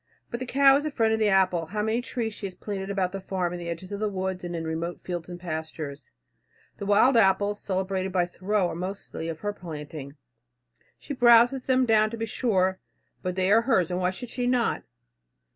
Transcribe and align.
But 0.31 0.39
the 0.39 0.47
cow 0.47 0.77
is 0.77 0.83
the 0.83 0.89
friend 0.89 1.13
of 1.13 1.19
the 1.19 1.27
apple. 1.29 1.67
How 1.67 1.83
many 1.83 2.01
trees 2.01 2.33
she 2.33 2.47
has 2.47 2.55
planted 2.55 2.89
about 2.89 3.11
the 3.11 3.21
farm, 3.21 3.53
in 3.53 3.59
the 3.59 3.69
edge 3.69 3.83
of 3.83 3.99
the 3.99 4.09
woods, 4.09 4.43
and 4.43 4.55
in 4.55 4.63
remote 4.65 4.99
fields 4.99 5.29
and 5.29 5.39
pastures. 5.39 6.09
The 6.79 6.87
wild 6.87 7.15
apples, 7.15 7.61
celebrated 7.61 8.11
by 8.11 8.25
Thoreau, 8.25 8.67
are 8.69 8.73
mostly 8.75 9.29
of 9.29 9.41
her 9.41 9.53
planting. 9.53 10.15
She 10.97 11.13
browses 11.13 11.65
them 11.67 11.85
down 11.85 12.09
to 12.09 12.17
be 12.17 12.25
sure, 12.25 12.79
but 13.21 13.35
they 13.35 13.51
are 13.51 13.61
hers, 13.61 13.91
and 13.91 13.99
why 13.99 14.09
should 14.09 14.29
she 14.31 14.47
not? 14.47 14.81